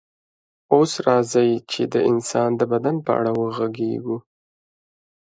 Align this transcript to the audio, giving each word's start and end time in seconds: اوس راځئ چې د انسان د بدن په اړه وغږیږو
اوس 0.73 0.91
راځئ 1.07 1.51
چې 1.71 1.81
د 1.93 1.95
انسان 2.11 2.49
د 2.57 2.61
بدن 2.71 2.95
په 3.05 3.11
اړه 3.19 3.31
وغږیږو 3.39 4.17